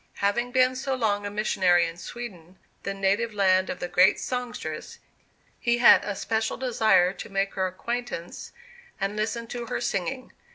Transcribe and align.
Having 0.15 0.51
been 0.51 0.75
so 0.75 0.95
long 0.95 1.27
a 1.27 1.29
missionary 1.29 1.85
in 1.85 1.95
Sweden, 1.95 2.57
the 2.81 2.93
native 2.95 3.35
land 3.35 3.69
of 3.69 3.79
the 3.79 3.87
great 3.87 4.19
songstress, 4.19 4.97
he 5.59 5.77
had 5.77 6.03
a 6.03 6.15
special 6.15 6.57
desire 6.57 7.13
to 7.13 7.29
make 7.29 7.53
her 7.53 7.67
acquaintance 7.67 8.51
and 8.99 9.15
listen 9.15 9.45
to 9.45 9.67
her 9.67 9.79
singing. 9.79 10.33